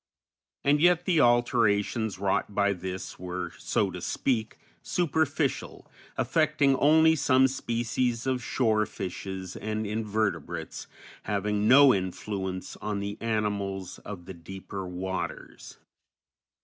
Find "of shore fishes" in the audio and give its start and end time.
8.25-9.55